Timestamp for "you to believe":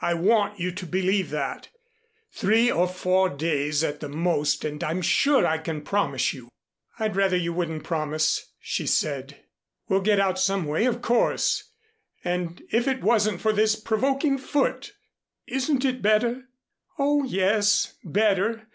0.58-1.28